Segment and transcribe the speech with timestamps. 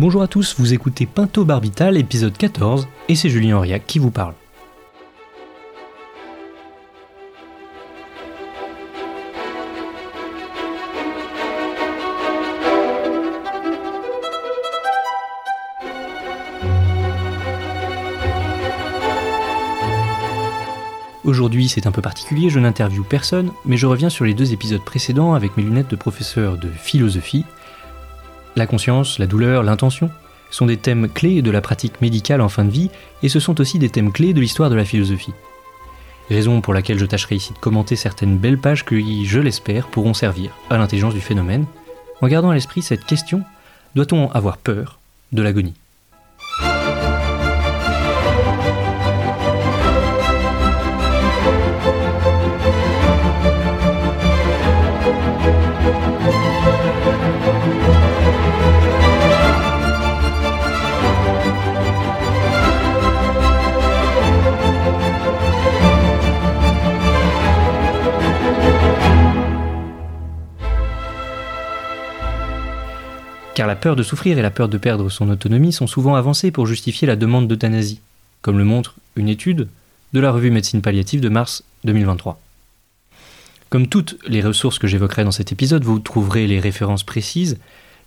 [0.00, 4.10] Bonjour à tous, vous écoutez Pinto Barbital, épisode 14, et c'est Julien Auriac qui vous
[4.10, 4.32] parle.
[21.24, 24.82] Aujourd'hui, c'est un peu particulier, je n'interviewe personne, mais je reviens sur les deux épisodes
[24.82, 27.44] précédents avec mes lunettes de professeur de philosophie.
[28.60, 30.10] La conscience, la douleur, l'intention
[30.50, 32.90] sont des thèmes clés de la pratique médicale en fin de vie,
[33.22, 35.32] et ce sont aussi des thèmes clés de l'histoire de la philosophie.
[36.28, 40.12] Raison pour laquelle je tâcherai ici de commenter certaines belles pages qui, je l'espère, pourront
[40.12, 41.64] servir à l'intelligence du phénomène,
[42.20, 43.44] en gardant à l'esprit cette question,
[43.94, 44.98] doit-on avoir peur
[45.32, 45.79] de l'agonie?
[73.60, 76.50] Car la peur de souffrir et la peur de perdre son autonomie sont souvent avancées
[76.50, 78.00] pour justifier la demande d'euthanasie,
[78.40, 79.68] comme le montre une étude
[80.14, 82.40] de la revue Médecine palliative de mars 2023.
[83.68, 87.58] Comme toutes les ressources que j'évoquerai dans cet épisode, vous trouverez les références précises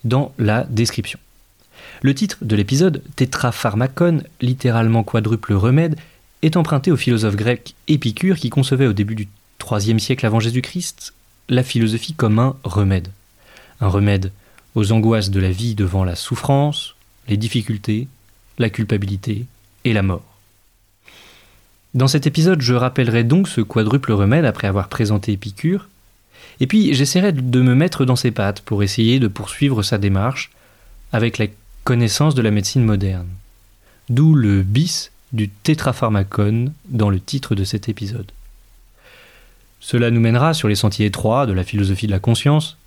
[0.03, 1.19] dans la description.
[2.01, 5.97] Le titre de l'épisode, Tétrapharmacon, littéralement quadruple remède,
[6.41, 9.27] est emprunté au philosophe grec Épicure qui concevait au début du
[9.69, 11.13] IIIe siècle avant Jésus-Christ
[11.47, 13.09] la philosophie comme un remède.
[13.81, 14.31] Un remède
[14.75, 16.95] aux angoisses de la vie devant la souffrance,
[17.27, 18.07] les difficultés,
[18.57, 19.45] la culpabilité
[19.85, 20.23] et la mort.
[21.93, 25.89] Dans cet épisode, je rappellerai donc ce quadruple remède après avoir présenté Épicure,
[26.59, 30.51] et puis j'essaierai de me mettre dans ses pattes pour essayer de poursuivre sa démarche
[31.11, 31.47] avec la
[31.83, 33.27] connaissance de la médecine moderne.
[34.09, 38.31] D'où le bis du tétrapharmacone dans le titre de cet épisode.
[39.79, 42.77] Cela nous mènera sur les sentiers étroits de la philosophie de la conscience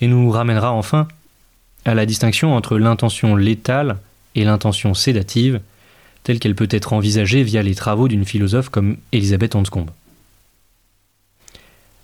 [0.00, 1.08] et nous ramènera enfin
[1.84, 3.98] à la distinction entre l'intention létale
[4.34, 5.60] et l'intention sédative,
[6.22, 9.90] telle qu'elle peut être envisagée via les travaux d'une philosophe comme Elisabeth Anscombe.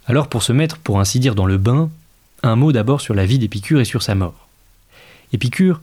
[0.06, 1.91] Alors pour se mettre, pour ainsi dire, dans le bain,
[2.43, 4.49] un mot d'abord sur la vie d'Épicure et sur sa mort.
[5.33, 5.81] Épicure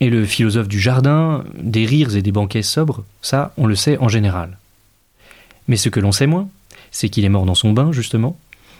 [0.00, 3.98] est le philosophe du jardin, des rires et des banquets sobres, ça on le sait
[3.98, 4.58] en général.
[5.68, 6.48] Mais ce que l'on sait moins,
[6.90, 8.36] c'est qu'il est mort dans son bain, justement,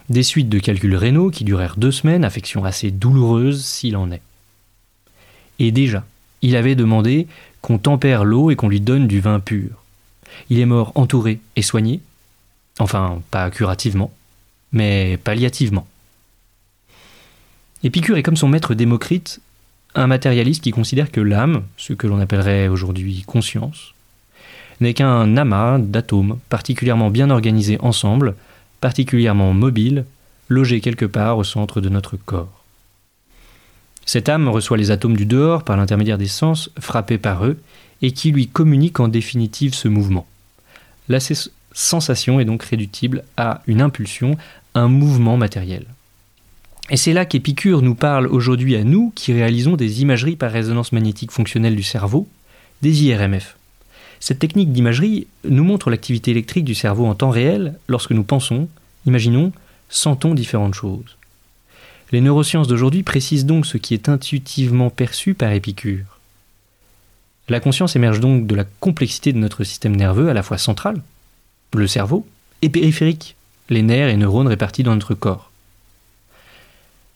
[0.08, 4.20] des suites de calculs rénaux qui durèrent deux semaines, affection assez douloureuse s'il en est.
[5.58, 6.04] Et déjà,
[6.42, 7.26] il avait demandé
[7.60, 9.70] qu'on tempère l'eau et qu'on lui donne du vin pur.
[10.50, 12.00] Il est mort entouré et soigné,
[12.78, 14.12] enfin pas curativement,
[14.72, 15.86] mais palliativement.
[17.84, 19.40] Épicure est comme son maître Démocrite,
[19.94, 23.94] un matérialiste qui considère que l'âme, ce que l'on appellerait aujourd'hui conscience,
[24.80, 28.34] n'est qu'un amas d'atomes particulièrement bien organisés ensemble,
[28.80, 30.04] particulièrement mobiles,
[30.48, 32.61] logés quelque part au centre de notre corps.
[34.04, 37.58] Cette âme reçoit les atomes du dehors par l'intermédiaire des sens frappés par eux
[38.02, 40.26] et qui lui communiquent en définitive ce mouvement.
[41.08, 41.18] La
[41.72, 44.36] sensation est donc réductible à une impulsion,
[44.74, 45.86] un mouvement matériel.
[46.90, 50.92] Et c'est là qu'Épicure nous parle aujourd'hui à nous qui réalisons des imageries par résonance
[50.92, 52.28] magnétique fonctionnelle du cerveau,
[52.82, 53.56] des IRMF.
[54.18, 58.68] Cette technique d'imagerie nous montre l'activité électrique du cerveau en temps réel lorsque nous pensons,
[59.06, 59.52] imaginons,
[59.88, 61.16] sentons différentes choses.
[62.12, 66.18] Les neurosciences d'aujourd'hui précisent donc ce qui est intuitivement perçu par Épicure.
[67.48, 71.00] La conscience émerge donc de la complexité de notre système nerveux à la fois central,
[71.74, 72.26] le cerveau,
[72.60, 73.34] et périphérique,
[73.70, 75.50] les nerfs et neurones répartis dans notre corps.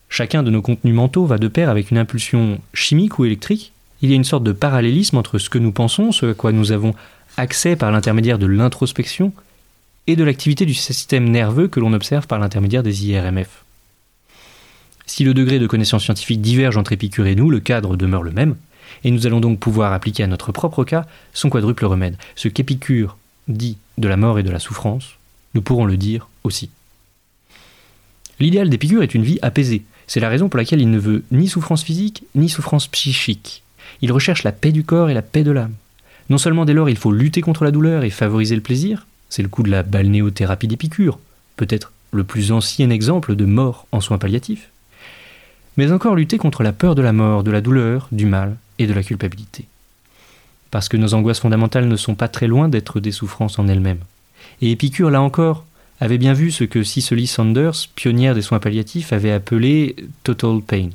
[0.08, 3.72] Chacun de nos contenus mentaux va de pair avec une impulsion chimique ou électrique.
[4.00, 6.52] Il y a une sorte de parallélisme entre ce que nous pensons, ce à quoi
[6.52, 6.94] nous avons
[7.36, 9.32] accès par l'intermédiaire de l'introspection,
[10.06, 13.65] et de l'activité du système nerveux que l'on observe par l'intermédiaire des IRMF.
[15.06, 18.32] Si le degré de connaissance scientifique diverge entre Épicure et nous, le cadre demeure le
[18.32, 18.56] même,
[19.04, 22.16] et nous allons donc pouvoir appliquer à notre propre cas son quadruple remède.
[22.34, 23.16] Ce qu'Épicure
[23.48, 25.14] dit de la mort et de la souffrance,
[25.54, 26.70] nous pourrons le dire aussi.
[28.40, 29.84] L'idéal d'Épicure est une vie apaisée.
[30.06, 33.62] C'est la raison pour laquelle il ne veut ni souffrance physique, ni souffrance psychique.
[34.02, 35.74] Il recherche la paix du corps et la paix de l'âme.
[36.28, 39.42] Non seulement dès lors il faut lutter contre la douleur et favoriser le plaisir, c'est
[39.42, 41.18] le coup de la balnéothérapie d'Épicure,
[41.56, 44.70] peut-être le plus ancien exemple de mort en soins palliatifs,
[45.76, 48.86] mais encore lutter contre la peur de la mort, de la douleur, du mal et
[48.86, 49.66] de la culpabilité.
[50.70, 54.00] Parce que nos angoisses fondamentales ne sont pas très loin d'être des souffrances en elles-mêmes.
[54.60, 55.64] Et Épicure, là encore,
[56.00, 60.90] avait bien vu ce que Cicely Saunders, pionnière des soins palliatifs, avait appelé total pain.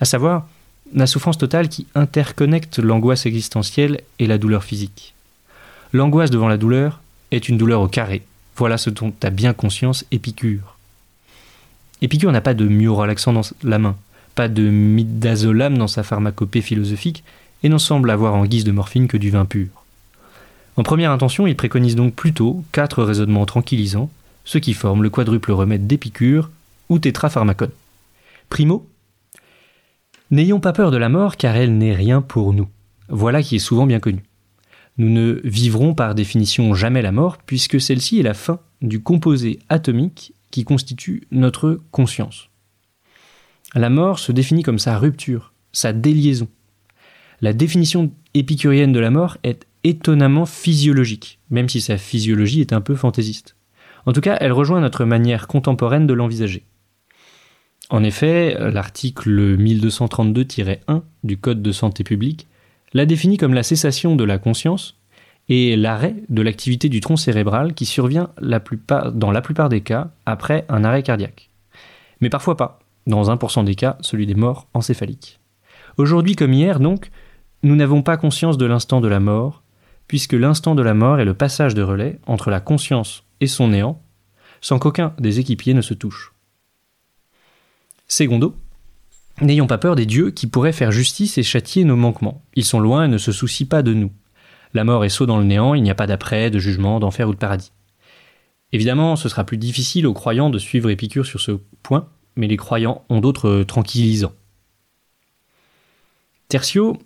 [0.00, 0.46] À savoir,
[0.94, 5.14] la souffrance totale qui interconnecte l'angoisse existentielle et la douleur physique.
[5.92, 7.00] L'angoisse devant la douleur
[7.30, 8.22] est une douleur au carré.
[8.56, 10.75] Voilà ce dont a bien conscience Épicure.
[12.02, 13.96] Épicure n'a pas de relaxant dans la main,
[14.34, 17.24] pas de midazolam dans sa pharmacopée philosophique,
[17.62, 19.68] et n'en semble avoir en guise de morphine que du vin pur.
[20.76, 24.10] En première intention, il préconise donc plutôt quatre raisonnements tranquillisants,
[24.44, 26.50] ce qui forme le quadruple remède d'Épicure
[26.88, 27.70] ou tétrapharmacone.
[28.50, 28.86] Primo,
[30.30, 32.68] n'ayons pas peur de la mort car elle n'est rien pour nous.
[33.08, 34.22] Voilà qui est souvent bien connu.
[34.98, 39.58] Nous ne vivrons par définition jamais la mort puisque celle-ci est la fin du composé
[39.68, 42.50] atomique constitue notre conscience.
[43.74, 46.48] La mort se définit comme sa rupture, sa déliaison.
[47.40, 52.80] La définition épicurienne de la mort est étonnamment physiologique, même si sa physiologie est un
[52.80, 53.56] peu fantaisiste.
[54.06, 56.64] En tout cas, elle rejoint notre manière contemporaine de l'envisager.
[57.90, 62.48] En effet, l'article 1232-1 du Code de santé publique
[62.94, 64.96] la définit comme la cessation de la conscience
[65.48, 70.64] et l'arrêt de l'activité du tronc cérébral qui survient dans la plupart des cas après
[70.68, 71.50] un arrêt cardiaque.
[72.20, 75.38] Mais parfois pas, dans 1% des cas, celui des morts encéphaliques.
[75.98, 77.10] Aujourd'hui comme hier, donc,
[77.62, 79.62] nous n'avons pas conscience de l'instant de la mort,
[80.08, 83.68] puisque l'instant de la mort est le passage de relais entre la conscience et son
[83.68, 84.02] néant,
[84.60, 86.32] sans qu'aucun des équipiers ne se touche.
[88.08, 88.56] Secondo,
[89.40, 92.42] n'ayons pas peur des dieux qui pourraient faire justice et châtier nos manquements.
[92.54, 94.12] Ils sont loin et ne se soucient pas de nous.
[94.76, 97.30] La mort est saut dans le néant, il n'y a pas d'après, de jugement, d'enfer
[97.30, 97.72] ou de paradis.
[98.72, 101.52] Évidemment, ce sera plus difficile aux croyants de suivre Épicure sur ce
[101.82, 104.34] point, mais les croyants ont d'autres tranquillisants.
[106.48, 106.98] Tertio,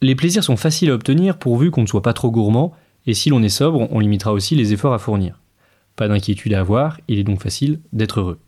[0.00, 2.72] les plaisirs sont faciles à obtenir pourvu qu'on ne soit pas trop gourmand,
[3.04, 5.42] et si l'on est sobre, on limitera aussi les efforts à fournir.
[5.96, 8.38] Pas d'inquiétude à avoir, il est donc facile d'être heureux.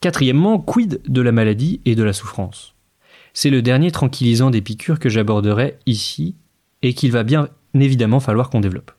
[0.00, 2.72] Quatrièmement, quid de la maladie et de la souffrance?
[3.34, 6.34] C'est le dernier tranquillisant d'Épicure que j'aborderai ici
[6.82, 8.92] et qu'il va bien évidemment falloir qu'on développe.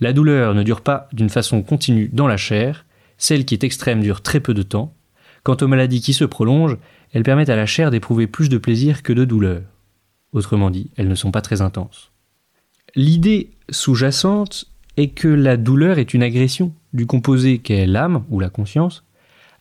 [0.00, 2.86] La douleur ne dure pas d'une façon continue dans la chair,
[3.18, 4.94] celle qui est extrême dure très peu de temps.
[5.42, 6.78] Quant aux maladies qui se prolongent,
[7.12, 9.62] elles permettent à la chair d'éprouver plus de plaisir que de douleur.
[10.32, 12.12] Autrement dit, elles ne sont pas très intenses.
[12.94, 14.66] L'idée sous-jacente
[14.96, 19.04] est que la douleur est une agression du composé qu'est l'âme ou la conscience,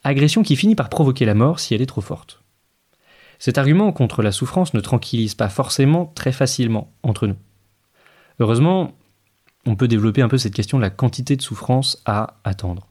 [0.04, 2.39] agression qui finit par provoquer la mort si elle est trop forte.
[3.40, 7.38] Cet argument contre la souffrance ne tranquillise pas forcément très facilement entre nous.
[8.40, 8.92] Heureusement,
[9.66, 12.90] on peut développer un peu cette question de la quantité de souffrance à attendre.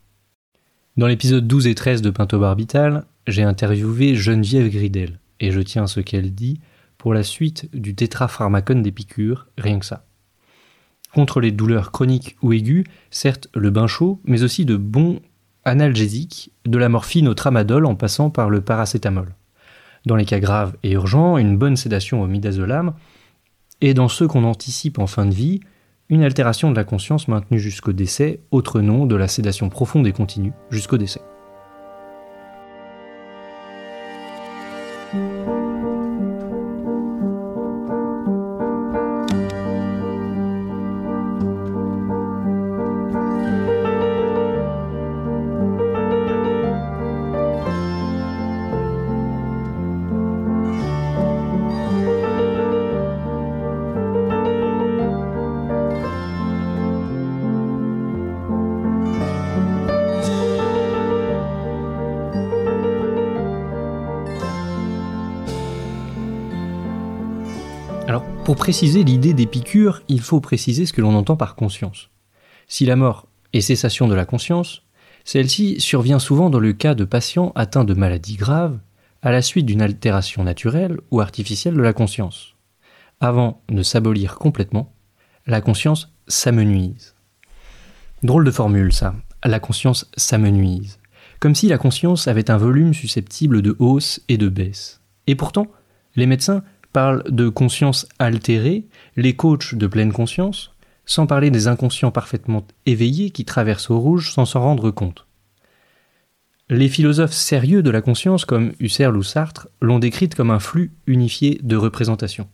[0.97, 5.85] Dans l'épisode 12 et 13 de Pinto Barbital, j'ai interviewé Geneviève Gridel, et je tiens
[5.85, 6.61] à ce qu'elle dit
[6.97, 10.07] pour la suite du tétrapharmacone d'Épicure, rien que ça.
[11.15, 15.21] Contre les douleurs chroniques ou aiguës, certes le bain chaud, mais aussi de bons
[15.65, 19.35] analgésiques, de la morphine au tramadol en passant par le paracétamol.
[20.09, 22.95] Dans les cas graves et urgents, une bonne sédation au midazolam,
[23.83, 25.61] et dans ceux qu'on anticipe en fin de vie,
[26.09, 30.13] une altération de la conscience maintenue jusqu'au décès, autre nom de la sédation profonde et
[30.13, 31.21] continue jusqu'au décès.
[68.69, 72.11] Préciser l'idée d'Épicure, il faut préciser ce que l'on entend par conscience.
[72.67, 74.83] Si la mort est cessation de la conscience,
[75.25, 78.79] celle-ci survient souvent dans le cas de patients atteints de maladies graves
[79.23, 82.57] à la suite d'une altération naturelle ou artificielle de la conscience.
[83.23, 84.93] Avant de s'abolir complètement,
[85.47, 87.15] la conscience s'amenuise.
[88.23, 90.99] Drôle de formule ça, la conscience s'amenuise.
[91.41, 95.01] Comme si la conscience avait un volume susceptible de hausse et de baisse.
[95.27, 95.69] Et pourtant,
[96.17, 96.63] les médecins
[97.29, 98.87] de conscience altérée,
[99.17, 100.75] les coachs de pleine conscience,
[101.07, 105.27] sans parler des inconscients parfaitement éveillés qui traversent au rouge sans s'en rendre compte.
[106.71, 110.93] Les philosophes sérieux de la conscience, comme Husserl ou Sartre, l'ont décrite comme un flux
[111.07, 112.49] unifié de représentations.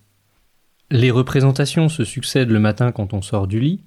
[0.90, 3.82] Les représentations se succèdent le matin quand on sort du lit.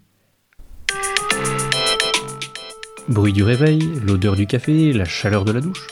[3.08, 5.88] Bruit du réveil, l'odeur du café, la chaleur de la douche.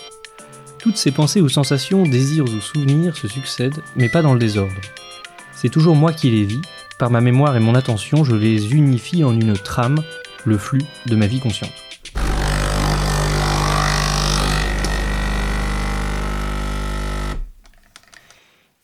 [0.85, 4.79] Toutes ces pensées ou sensations, désirs ou souvenirs se succèdent, mais pas dans le désordre.
[5.51, 6.61] C'est toujours moi qui les vis,
[6.99, 10.03] par ma mémoire et mon attention, je les unifie en une trame,
[10.45, 11.73] le flux de ma vie consciente.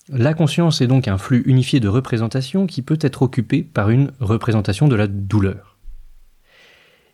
[0.09, 4.11] La conscience est donc un flux unifié de représentation qui peut être occupé par une
[4.19, 5.77] représentation de la douleur.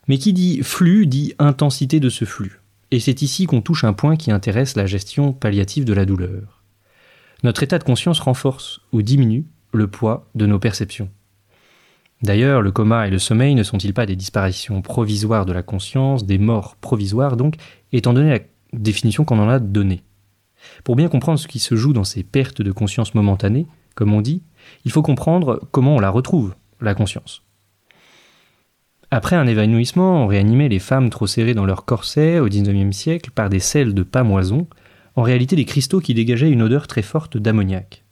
[0.08, 2.62] Mais qui dit flux dit intensité de ce flux.
[2.92, 6.64] Et c'est ici qu'on touche un point qui intéresse la gestion palliative de la douleur.
[7.44, 11.10] Notre état de conscience renforce ou diminue le poids de nos perceptions.
[12.24, 16.26] D'ailleurs, le coma et le sommeil ne sont-ils pas des disparitions provisoires de la conscience,
[16.26, 17.56] des morts provisoires donc,
[17.92, 18.40] étant donné la
[18.74, 20.02] définition qu'on en a donnée?
[20.84, 24.22] Pour bien comprendre ce qui se joue dans ces pertes de conscience momentanées, comme on
[24.22, 24.42] dit,
[24.86, 27.44] il faut comprendre comment on la retrouve, la conscience.
[29.10, 33.32] Après un évanouissement, on réanimait les femmes trop serrées dans leur corset au XIXe siècle
[33.34, 34.68] par des sels de pamoison,
[35.16, 38.04] en réalité des cristaux qui dégageaient une odeur très forte d'ammoniac.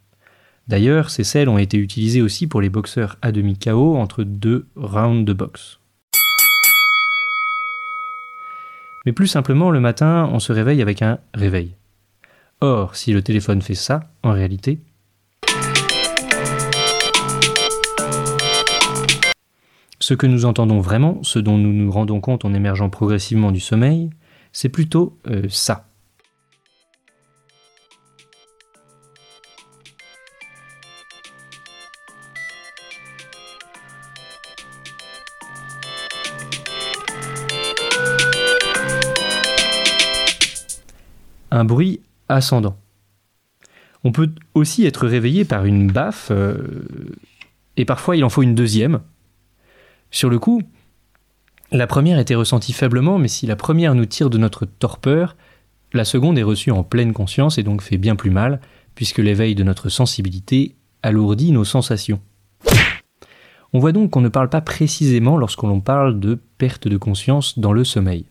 [0.69, 4.67] D'ailleurs, ces sels ont été utilisés aussi pour les boxeurs à demi KO entre deux
[4.77, 5.79] rounds de boxe.
[9.05, 11.75] Mais plus simplement, le matin, on se réveille avec un réveil.
[12.61, 14.79] Or, si le téléphone fait ça, en réalité,
[20.05, 23.59] ce que nous entendons vraiment, ce dont nous nous rendons compte en émergeant progressivement du
[23.59, 24.11] sommeil,
[24.51, 25.87] c'est plutôt euh, ça.
[41.49, 42.77] un bruit ascendant.
[44.03, 46.85] On peut aussi être réveillé par une baffe, euh,
[47.75, 49.01] et parfois il en faut une deuxième.
[50.15, 50.61] Sur le coup,
[51.73, 55.35] la première était ressentie faiblement, mais si la première nous tire de notre torpeur,
[55.91, 58.61] la seconde est reçue en pleine conscience et donc fait bien plus mal,
[58.95, 62.21] puisque l'éveil de notre sensibilité alourdit nos sensations.
[63.73, 67.73] On voit donc qu'on ne parle pas précisément lorsqu'on parle de perte de conscience dans
[67.73, 68.25] le sommeil.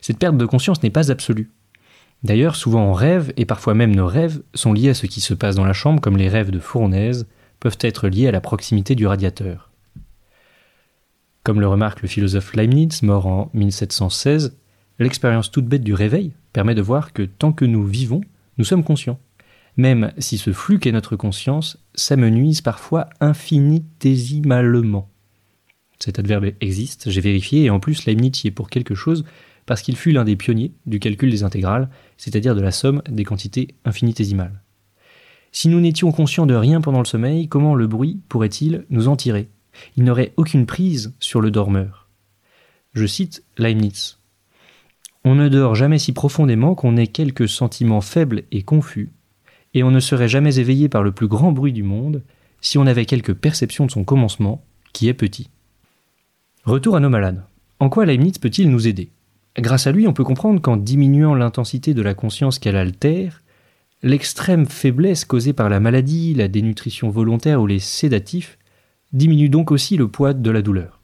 [0.00, 1.50] Cette perte de conscience n'est pas absolue.
[2.22, 5.34] D'ailleurs, souvent on rêve, et parfois même nos rêves sont liés à ce qui se
[5.34, 7.28] passe dans la chambre, comme les rêves de fournaise
[7.60, 9.69] peuvent être liés à la proximité du radiateur.
[11.42, 14.58] Comme le remarque le philosophe Leibniz, mort en 1716,
[14.98, 18.20] l'expérience toute bête du réveil permet de voir que tant que nous vivons,
[18.58, 19.18] nous sommes conscients,
[19.78, 25.08] même si ce flux qu'est notre conscience s'amenuise parfois infinitésimalement.
[25.98, 29.24] Cet adverbe existe, j'ai vérifié, et en plus Leibniz y est pour quelque chose,
[29.64, 33.24] parce qu'il fut l'un des pionniers du calcul des intégrales, c'est-à-dire de la somme des
[33.24, 34.60] quantités infinitésimales.
[35.52, 39.16] Si nous n'étions conscients de rien pendant le sommeil, comment le bruit pourrait-il nous en
[39.16, 39.48] tirer?
[39.96, 42.08] Il n'aurait aucune prise sur le dormeur.
[42.92, 44.18] Je cite Leibniz.
[45.24, 49.10] On ne dort jamais si profondément qu'on ait quelques sentiments faibles et confus,
[49.74, 52.22] et on ne serait jamais éveillé par le plus grand bruit du monde
[52.60, 55.50] si on avait quelque perception de son commencement, qui est petit.
[56.64, 57.44] Retour à nos malades.
[57.78, 59.10] En quoi Leibniz peut-il nous aider?
[59.58, 63.42] Grâce à lui, on peut comprendre qu'en diminuant l'intensité de la conscience qu'elle altère,
[64.02, 68.58] l'extrême faiblesse causée par la maladie, la dénutrition volontaire ou les sédatifs
[69.12, 71.00] diminue donc aussi le poids de la douleur.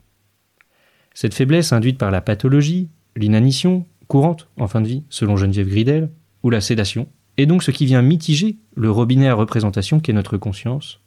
[1.14, 6.10] Cette faiblesse induite par la pathologie, l'inanition, courante en fin de vie, selon Geneviève Gridel,
[6.42, 10.36] ou la sédation, est donc ce qui vient mitiger le robinet à représentation qu'est notre
[10.36, 11.00] conscience,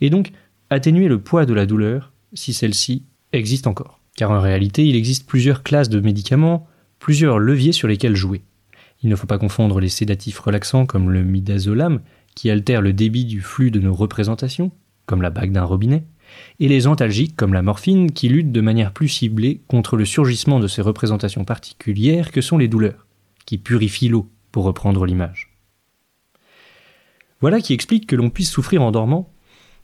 [0.00, 0.32] et donc
[0.70, 4.00] atténuer le poids de la douleur si celle-ci existe encore.
[4.16, 6.66] Car en réalité, il existe plusieurs classes de médicaments,
[6.98, 8.42] plusieurs leviers sur lesquels jouer.
[9.02, 12.00] Il ne faut pas confondre les sédatifs relaxants comme le midazolam,
[12.34, 14.70] qui altèrent le débit du flux de nos représentations,
[15.06, 16.04] comme la bague d'un robinet,
[16.60, 20.60] et les antalgiques comme la morphine, qui luttent de manière plus ciblée contre le surgissement
[20.60, 23.06] de ces représentations particulières que sont les douleurs,
[23.44, 25.50] qui purifient l'eau, pour reprendre l'image.
[27.40, 29.32] Voilà qui explique que l'on puisse souffrir en dormant,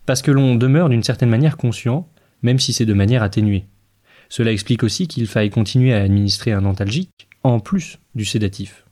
[0.07, 2.09] parce que l'on demeure d'une certaine manière conscient,
[2.43, 3.67] même si c'est de manière atténuée.
[4.29, 7.11] Cela explique aussi qu'il faille continuer à administrer un antalgique
[7.43, 8.85] en plus du sédatif.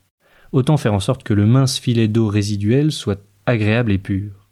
[0.53, 4.46] Autant faire en sorte que le mince filet d'eau résiduel soit agréable et pur.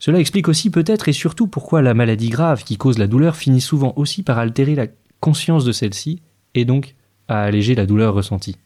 [0.00, 3.60] Cela explique aussi peut-être et surtout pourquoi la maladie grave qui cause la douleur finit
[3.60, 4.86] souvent aussi par altérer la
[5.20, 6.22] conscience de celle-ci
[6.54, 6.96] et donc
[7.28, 8.56] à alléger la douleur ressentie.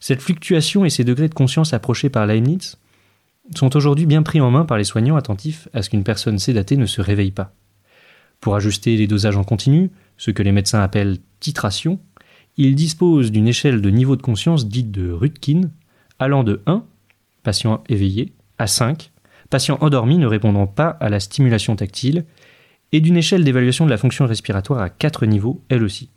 [0.00, 2.78] Cette fluctuation et ces degrés de conscience approchés par Leibniz
[3.54, 6.78] sont aujourd'hui bien pris en main par les soignants attentifs à ce qu'une personne sédatée
[6.78, 7.52] ne se réveille pas.
[8.40, 12.00] Pour ajuster les dosages en continu, ce que les médecins appellent titration,
[12.56, 15.70] ils disposent d'une échelle de niveau de conscience dite de Rutkin,
[16.18, 16.84] allant de 1,
[17.42, 19.09] patient éveillé, à 5,
[19.50, 22.24] patient endormi ne répondant pas à la stimulation tactile,
[22.92, 26.10] et d'une échelle d'évaluation de la fonction respiratoire à 4 niveaux, elle aussi.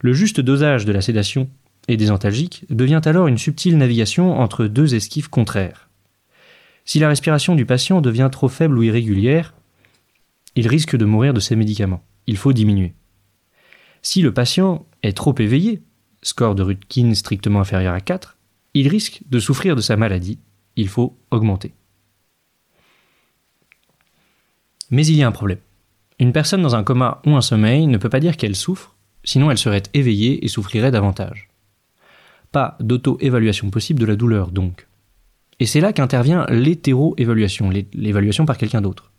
[0.00, 1.50] Le juste dosage de la sédation
[1.88, 5.90] et des antalgiques devient alors une subtile navigation entre deux esquives contraires.
[6.84, 9.54] Si la respiration du patient devient trop faible ou irrégulière,
[10.56, 12.02] il risque de mourir de ces médicaments.
[12.26, 12.94] Il faut diminuer.
[14.02, 15.82] Si le patient est trop éveillé,
[16.22, 18.38] score de Rutkin strictement inférieur à 4,
[18.72, 20.38] il risque de souffrir de sa maladie
[20.76, 21.74] il faut augmenter.
[24.90, 25.58] Mais il y a un problème.
[26.18, 29.50] Une personne dans un coma ou un sommeil ne peut pas dire qu'elle souffre, sinon
[29.50, 31.48] elle serait éveillée et souffrirait davantage.
[32.52, 34.86] Pas d'auto-évaluation possible de la douleur donc.
[35.60, 39.12] Et c'est là qu'intervient l'hétéro-évaluation, l'évaluation par quelqu'un d'autre.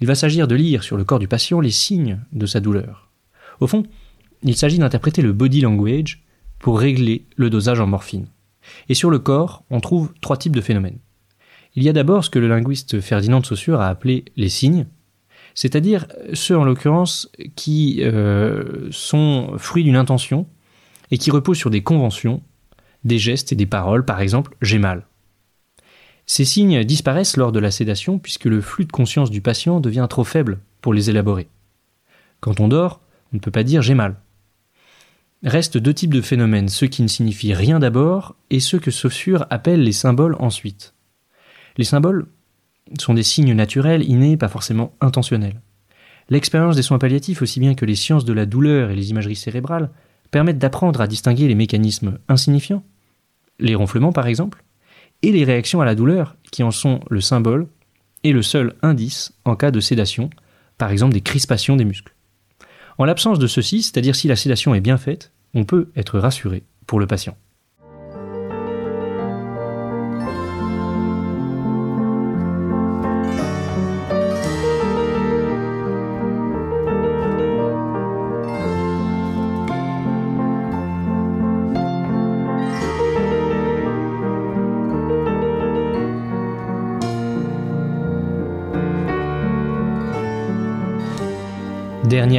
[0.00, 3.08] Il va s'agir de lire sur le corps du patient les signes de sa douleur.
[3.60, 3.84] Au fond,
[4.42, 6.24] il s'agit d'interpréter le body language
[6.58, 8.26] pour régler le dosage en morphine.
[8.88, 10.98] Et sur le corps, on trouve trois types de phénomènes.
[11.74, 14.86] Il y a d'abord ce que le linguiste Ferdinand de Saussure a appelé les signes,
[15.56, 20.46] c'est-à-dire ceux en l'occurrence qui euh, sont fruits d'une intention
[21.10, 22.42] et qui reposent sur des conventions,
[23.04, 25.06] des gestes et des paroles, par exemple j'ai mal.
[26.26, 30.06] Ces signes disparaissent lors de la sédation puisque le flux de conscience du patient devient
[30.10, 31.48] trop faible pour les élaborer.
[32.40, 33.00] Quand on dort,
[33.32, 34.16] on ne peut pas dire j'ai mal.
[35.42, 39.46] Restent deux types de phénomènes, ceux qui ne signifient rien d'abord et ceux que Saussure
[39.48, 40.92] appelle les symboles ensuite.
[41.78, 42.26] Les symboles
[42.98, 45.60] sont des signes naturels, innés, pas forcément intentionnels.
[46.28, 49.36] L'expérience des soins palliatifs, aussi bien que les sciences de la douleur et les imageries
[49.36, 49.90] cérébrales,
[50.30, 52.82] permettent d'apprendre à distinguer les mécanismes insignifiants,
[53.58, 54.64] les ronflements par exemple,
[55.22, 57.68] et les réactions à la douleur, qui en sont le symbole
[58.24, 60.30] et le seul indice en cas de sédation,
[60.78, 62.14] par exemple des crispations des muscles.
[62.98, 66.64] En l'absence de ceci, c'est-à-dire si la sédation est bien faite, on peut être rassuré
[66.86, 67.36] pour le patient.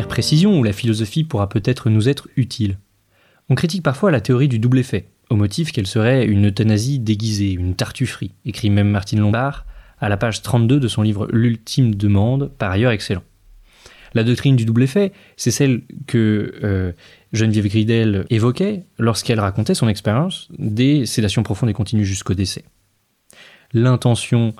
[0.05, 2.77] Précision où la philosophie pourra peut-être nous être utile.
[3.49, 7.53] On critique parfois la théorie du double effet, au motif qu'elle serait une euthanasie déguisée,
[7.53, 9.65] une tartufferie, écrit même Martine Lombard
[9.99, 13.23] à la page 32 de son livre L'ultime demande, par ailleurs excellent.
[14.13, 16.91] La doctrine du double effet, c'est celle que euh,
[17.33, 22.63] Geneviève Gridel évoquait lorsqu'elle racontait son expérience des sédations profondes et continues jusqu'au décès.
[23.73, 24.53] L'intention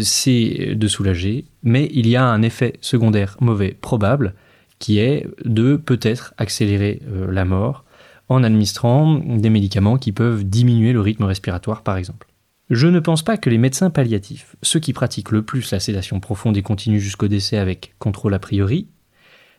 [0.00, 4.34] c'est de soulager, mais il y a un effet secondaire mauvais probable
[4.78, 7.84] qui est de peut-être accélérer euh, la mort
[8.28, 12.26] en administrant des médicaments qui peuvent diminuer le rythme respiratoire par exemple.
[12.70, 16.18] Je ne pense pas que les médecins palliatifs, ceux qui pratiquent le plus la sédation
[16.20, 18.88] profonde et continue jusqu'au décès avec contrôle a priori,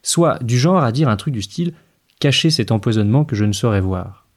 [0.01, 1.73] soient du genre à dire un truc du style
[2.19, 4.28] cacher cet empoisonnement que je ne saurais voir.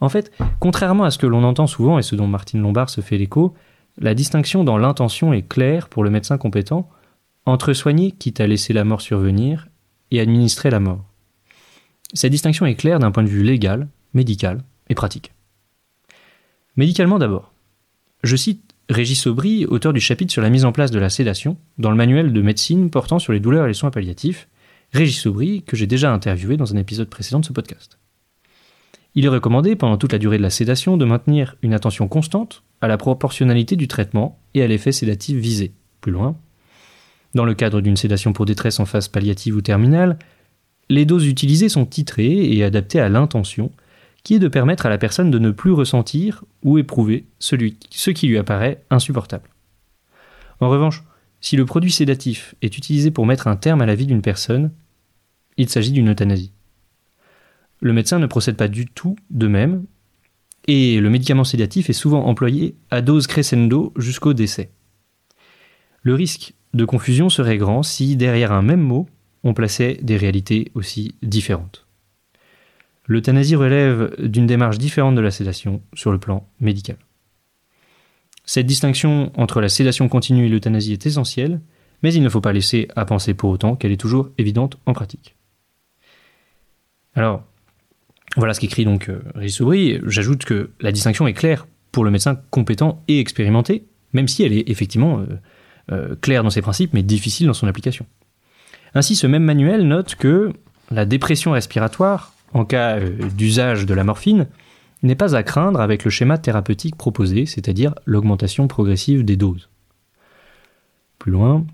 [0.00, 3.00] En fait, contrairement à ce que l'on entend souvent et ce dont Martine Lombard se
[3.00, 3.54] fait l'écho,
[3.98, 6.88] la distinction dans l'intention est claire pour le médecin compétent
[7.46, 9.68] entre soigner, quitte à laisser la mort survenir,
[10.10, 11.04] et administrer la mort.
[12.14, 15.32] Cette distinction est claire d'un point de vue légal, médical et pratique.
[16.76, 17.52] Médicalement d'abord.
[18.22, 21.58] Je cite Régis Aubry, auteur du chapitre sur la mise en place de la sédation,
[21.76, 24.48] dans le manuel de médecine portant sur les douleurs et les soins palliatifs,
[24.92, 27.98] Régis Aubry, que j'ai déjà interviewé dans un épisode précédent de ce podcast.
[29.14, 32.62] Il est recommandé, pendant toute la durée de la sédation, de maintenir une attention constante
[32.80, 35.72] à la proportionnalité du traitement et à l'effet sédatif visé.
[36.00, 36.36] Plus loin,
[37.34, 40.18] dans le cadre d'une sédation pour détresse en phase palliative ou terminale,
[40.88, 43.70] les doses utilisées sont titrées et adaptées à l'intention,
[44.24, 48.26] qui est de permettre à la personne de ne plus ressentir ou éprouver ce qui
[48.26, 49.48] lui apparaît insupportable.
[50.60, 51.04] En revanche,
[51.40, 54.72] si le produit sédatif est utilisé pour mettre un terme à la vie d'une personne,
[55.56, 56.52] il s'agit d'une euthanasie.
[57.80, 59.84] Le médecin ne procède pas du tout de même,
[60.66, 64.70] et le médicament sédatif est souvent employé à dose crescendo jusqu'au décès.
[66.02, 69.08] Le risque de confusion serait grand si, derrière un même mot,
[69.44, 71.86] on plaçait des réalités aussi différentes.
[73.06, 76.96] L'euthanasie relève d'une démarche différente de la sédation sur le plan médical.
[78.44, 81.60] Cette distinction entre la sédation continue et l'euthanasie est essentielle,
[82.02, 84.92] mais il ne faut pas laisser à penser pour autant qu'elle est toujours évidente en
[84.92, 85.36] pratique.
[87.14, 87.44] Alors,
[88.36, 90.00] voilà ce qu'écrit donc euh, Rissobri.
[90.04, 94.52] J'ajoute que la distinction est claire pour le médecin compétent et expérimenté, même si elle
[94.52, 95.26] est effectivement euh,
[95.90, 98.06] euh, claire dans ses principes, mais difficile dans son application.
[98.94, 100.52] Ainsi, ce même manuel note que
[100.90, 104.46] la dépression respiratoire, en cas d'usage de la morphine,
[105.02, 109.68] n'est pas à craindre avec le schéma thérapeutique proposé, c'est-à-dire l'augmentation progressive des doses.
[111.18, 111.64] Plus loin,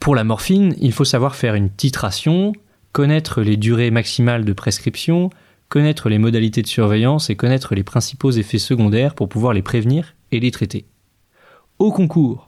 [0.00, 2.52] pour la morphine, il faut savoir faire une titration,
[2.92, 5.30] connaître les durées maximales de prescription,
[5.68, 10.14] connaître les modalités de surveillance et connaître les principaux effets secondaires pour pouvoir les prévenir
[10.32, 10.86] et les traiter.
[11.78, 12.45] Au concours,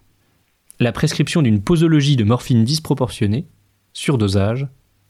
[0.80, 3.46] la prescription d'une posologie de morphine disproportionnée,
[3.92, 4.66] surdosage,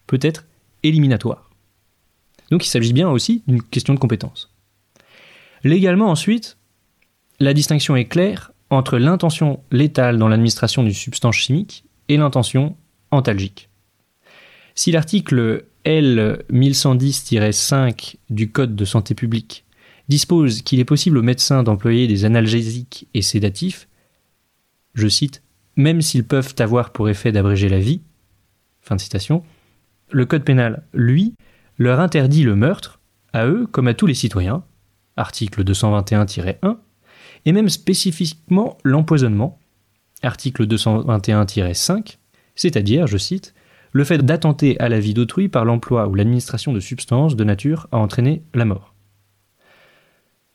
[0.06, 0.46] peut être
[0.82, 1.50] éliminatoire.
[2.50, 4.54] Donc il s'agit bien aussi d'une question de compétence.
[5.64, 6.56] Légalement ensuite,
[7.40, 12.76] la distinction est claire entre l'intention létale dans l'administration d'une substance chimique et l'intention
[13.10, 13.68] antalgique.
[14.74, 19.64] Si l'article L 1110-5 du Code de santé publique
[20.08, 23.88] dispose qu'il est possible aux médecins d'employer des analgésiques et sédatifs,
[24.94, 25.42] je cite,
[25.78, 28.02] même s'ils peuvent avoir pour effet d'abréger la vie,
[30.10, 31.34] le Code pénal, lui,
[31.78, 33.00] leur interdit le meurtre,
[33.32, 34.64] à eux comme à tous les citoyens,
[35.16, 36.76] article 221-1,
[37.44, 39.60] et même spécifiquement l'empoisonnement,
[40.22, 42.18] article 221-5,
[42.56, 43.54] c'est-à-dire, je cite,
[43.92, 47.86] le fait d'attenter à la vie d'autrui par l'emploi ou l'administration de substances de nature
[47.92, 48.94] à entraîner la mort.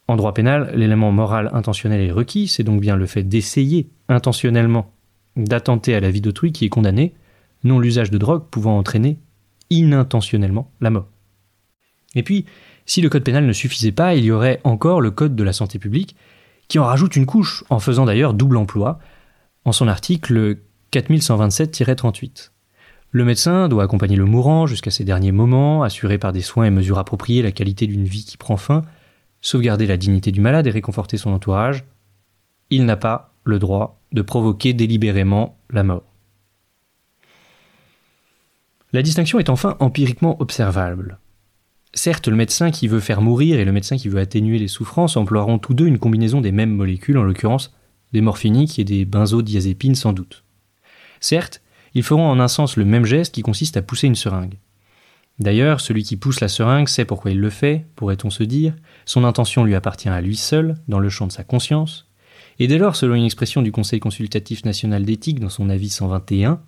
[0.09, 4.92] En droit pénal, l'élément moral intentionnel est requis, c'est donc bien le fait d'essayer intentionnellement
[5.35, 7.13] d'attenter à la vie d'autrui qui est condamné,
[7.63, 9.19] non l'usage de drogue pouvant entraîner
[9.69, 11.07] inintentionnellement la mort.
[12.15, 12.45] Et puis,
[12.85, 15.53] si le code pénal ne suffisait pas, il y aurait encore le code de la
[15.53, 16.15] santé publique,
[16.67, 18.99] qui en rajoute une couche, en faisant d'ailleurs double emploi,
[19.65, 20.57] en son article
[20.91, 22.51] 4127-38.
[23.11, 26.71] Le médecin doit accompagner le mourant jusqu'à ses derniers moments, assurer par des soins et
[26.71, 28.81] mesures appropriées la qualité d'une vie qui prend fin,
[29.39, 31.85] sauvegarder la dignité du malade et réconforter son entourage.
[32.69, 36.03] Il n'a pas le droit de provoquer délibérément la mort.
[38.93, 41.17] La distinction est enfin empiriquement observable.
[41.95, 45.17] Certes, le médecin qui veut faire mourir et le médecin qui veut atténuer les souffrances
[45.17, 47.75] emploieront tous deux une combinaison des mêmes molécules, en l'occurrence
[48.13, 50.43] des morphiniques et des benzodiazépines sans doute.
[51.19, 51.61] Certes,
[51.93, 54.59] ils feront en un sens le même geste qui consiste à pousser une seringue.
[55.39, 58.75] D'ailleurs, celui qui pousse la seringue sait pourquoi il le fait, pourrait-on se dire,
[59.05, 62.07] son intention lui appartient à lui seul, dans le champ de sa conscience,
[62.63, 66.61] et dès lors, selon une expression du Conseil consultatif national d'éthique dans son avis 121,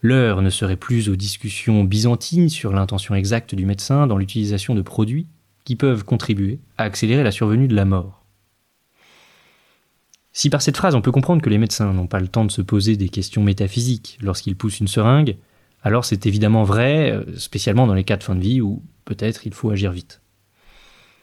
[0.00, 4.80] l'heure ne serait plus aux discussions byzantines sur l'intention exacte du médecin dans l'utilisation de
[4.80, 5.26] produits
[5.64, 8.24] qui peuvent contribuer à accélérer la survenue de la mort.
[10.32, 12.52] Si par cette phrase on peut comprendre que les médecins n'ont pas le temps de
[12.52, 15.36] se poser des questions métaphysiques lorsqu'ils poussent une seringue,
[15.82, 19.48] alors c'est évidemment vrai, euh, spécialement dans les cas de fin de vie où peut-être
[19.48, 20.22] il faut agir vite.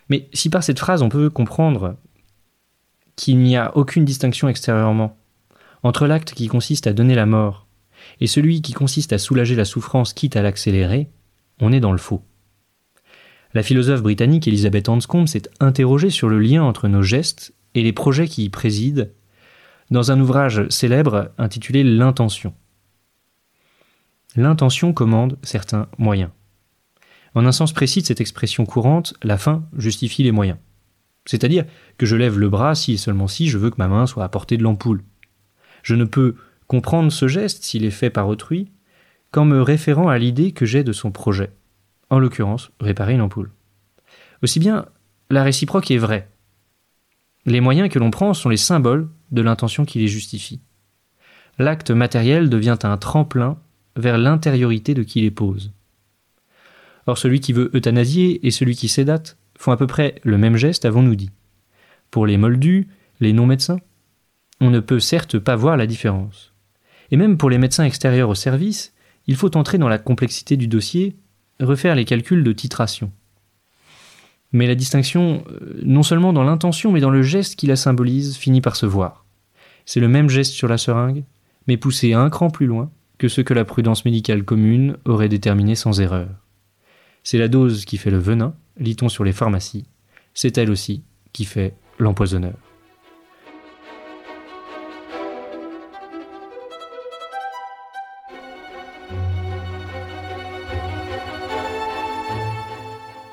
[0.09, 1.95] Mais si par cette phrase on peut comprendre
[3.15, 5.17] qu'il n'y a aucune distinction extérieurement
[5.83, 7.67] entre l'acte qui consiste à donner la mort
[8.19, 11.09] et celui qui consiste à soulager la souffrance quitte à l'accélérer,
[11.59, 12.23] on est dans le faux.
[13.53, 17.93] La philosophe britannique Elizabeth Anscombe s'est interrogée sur le lien entre nos gestes et les
[17.93, 19.05] projets qui y président
[19.91, 22.53] dans un ouvrage célèbre intitulé L'intention.
[24.35, 26.31] L'intention commande certains moyens.
[27.35, 30.57] En un sens précis de cette expression courante, la fin justifie les moyens.
[31.25, 31.65] C'est-à-dire
[31.97, 34.23] que je lève le bras si et seulement si je veux que ma main soit
[34.23, 35.03] à portée de l'ampoule.
[35.83, 36.35] Je ne peux
[36.67, 38.71] comprendre ce geste s'il est fait par autrui
[39.31, 41.51] qu'en me référant à l'idée que j'ai de son projet,
[42.09, 43.51] en l'occurrence réparer une ampoule.
[44.43, 44.85] Aussi bien,
[45.29, 46.29] la réciproque est vraie.
[47.45, 50.61] Les moyens que l'on prend sont les symboles de l'intention qui les justifie.
[51.57, 53.57] L'acte matériel devient un tremplin
[53.95, 55.71] vers l'intériorité de qui les pose.
[57.07, 60.57] Or celui qui veut euthanasier et celui qui sédate font à peu près le même
[60.57, 61.31] geste, avons-nous dit.
[62.11, 62.87] Pour les moldus,
[63.19, 63.79] les non-médecins,
[64.61, 66.53] on ne peut certes pas voir la différence.
[67.11, 68.93] Et même pour les médecins extérieurs au service,
[69.27, 71.15] il faut entrer dans la complexité du dossier,
[71.59, 73.11] refaire les calculs de titration.
[74.51, 78.37] Mais la distinction, euh, non seulement dans l'intention, mais dans le geste qui la symbolise,
[78.37, 79.25] finit par se voir.
[79.85, 81.23] C'est le même geste sur la seringue,
[81.67, 85.75] mais poussé un cran plus loin que ce que la prudence médicale commune aurait déterminé
[85.75, 86.29] sans erreur.
[87.23, 89.85] C'est la dose qui fait le venin, lit-on sur les pharmacies,
[90.33, 92.53] c'est elle aussi qui fait l'empoisonneur.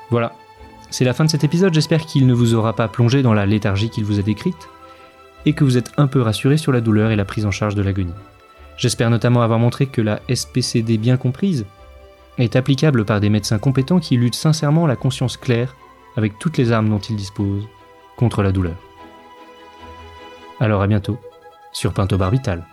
[0.09, 0.33] Voilà,
[0.91, 3.47] c'est la fin de cet épisode, j'espère qu'il ne vous aura pas plongé dans la
[3.47, 4.69] léthargie qu'il vous a décrite,
[5.45, 7.73] et que vous êtes un peu rassuré sur la douleur et la prise en charge
[7.73, 8.13] de l'agonie.
[8.77, 11.65] J'espère notamment avoir montré que la SPCD bien comprise
[12.37, 15.75] est applicable par des médecins compétents qui luttent sincèrement la conscience claire,
[16.15, 17.67] avec toutes les armes dont ils disposent,
[18.15, 18.75] contre la douleur.
[20.59, 21.17] Alors à bientôt,
[21.71, 22.65] sur Pinto Barbital.